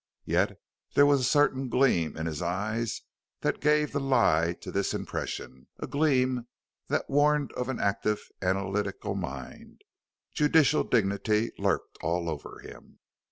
[0.25, 0.59] Yet
[0.95, 3.03] there was a certain gleam in his eyes
[3.41, 6.47] that gave the lie to this impression, a gleam
[6.87, 9.83] that warned of an active, analytical mind.
[10.33, 12.97] Judicial dignity lurked all over him.